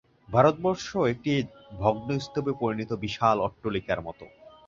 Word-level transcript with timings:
ভারতবর্ষ 0.29 0.83
একটি 1.13 1.31
ভগ্নস্তূপে 1.79 2.51
পরিণত 2.61 2.91
বিশাল 3.03 3.37
অট্টালিকার 3.41 3.99
মত। 4.01 4.19